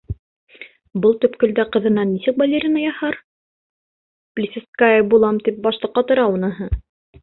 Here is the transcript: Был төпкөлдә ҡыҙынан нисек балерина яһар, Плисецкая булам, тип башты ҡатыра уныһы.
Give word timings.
Был 1.03 1.13
төпкөлдә 1.25 1.65
ҡыҙынан 1.75 2.11
нисек 2.15 2.41
балерина 2.43 2.83
яһар, 2.87 3.21
Плисецкая 4.41 5.09
булам, 5.15 5.43
тип 5.49 5.65
башты 5.69 5.97
ҡатыра 5.99 6.31
уныһы. 6.37 6.77